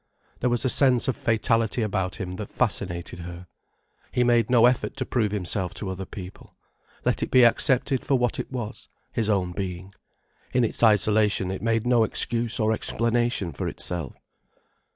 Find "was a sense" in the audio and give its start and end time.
0.49-1.07